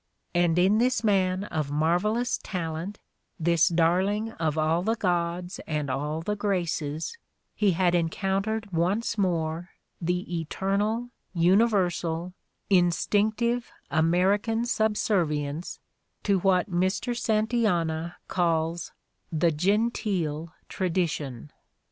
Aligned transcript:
And 0.33 0.57
in 0.57 0.79
this 0.79 1.03
man 1.03 1.43
of 1.43 1.69
marvelous 1.69 2.39
talent, 2.41 2.97
this 3.39 3.67
darling 3.67 4.31
of 4.31 4.57
all 4.57 4.81
the 4.81 4.95
gods 4.95 5.59
and 5.67 5.91
all 5.91 6.21
the 6.23 6.35
graces, 6.35 7.19
he 7.53 7.73
had 7.73 7.93
en 7.93 8.09
countered 8.09 8.73
once 8.73 9.15
more 9.15 9.69
the 10.01 10.39
eternal, 10.41 11.11
universal, 11.35 12.33
instinctive 12.67 13.71
American 13.91 14.65
subservience 14.65 15.79
to 16.23 16.39
what 16.39 16.67
Mr. 16.71 17.15
Santayana 17.15 18.15
calls 18.27 18.93
"the 19.31 19.51
genteel 19.51 20.51
tradition." 20.67 21.51